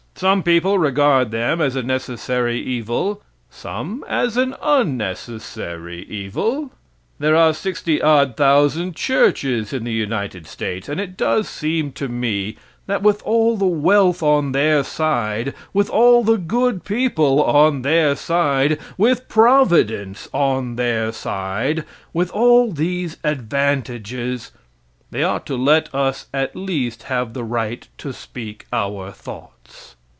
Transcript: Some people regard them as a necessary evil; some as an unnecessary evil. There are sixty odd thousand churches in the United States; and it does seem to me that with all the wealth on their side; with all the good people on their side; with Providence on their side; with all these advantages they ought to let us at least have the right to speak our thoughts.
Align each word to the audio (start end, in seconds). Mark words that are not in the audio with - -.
Some 0.13 0.43
people 0.43 0.77
regard 0.77 1.31
them 1.31 1.59
as 1.59 1.75
a 1.75 1.81
necessary 1.81 2.61
evil; 2.61 3.23
some 3.49 4.05
as 4.07 4.37
an 4.37 4.53
unnecessary 4.61 6.03
evil. 6.03 6.69
There 7.17 7.35
are 7.35 7.55
sixty 7.55 7.99
odd 7.99 8.37
thousand 8.37 8.95
churches 8.95 9.73
in 9.73 9.83
the 9.83 9.91
United 9.91 10.45
States; 10.45 10.87
and 10.87 11.01
it 11.01 11.17
does 11.17 11.49
seem 11.49 11.91
to 11.93 12.07
me 12.07 12.55
that 12.85 13.01
with 13.01 13.23
all 13.23 13.57
the 13.57 13.65
wealth 13.65 14.21
on 14.21 14.51
their 14.51 14.83
side; 14.83 15.55
with 15.73 15.89
all 15.89 16.23
the 16.23 16.37
good 16.37 16.83
people 16.85 17.41
on 17.43 17.81
their 17.81 18.15
side; 18.15 18.77
with 18.99 19.27
Providence 19.27 20.29
on 20.33 20.75
their 20.75 21.11
side; 21.11 21.83
with 22.13 22.29
all 22.29 22.71
these 22.71 23.17
advantages 23.23 24.51
they 25.09 25.23
ought 25.23 25.47
to 25.47 25.55
let 25.55 25.91
us 25.95 26.27
at 26.31 26.55
least 26.55 27.03
have 27.03 27.33
the 27.33 27.43
right 27.45 27.87
to 27.97 28.13
speak 28.13 28.67
our 28.71 29.11
thoughts. 29.11 29.95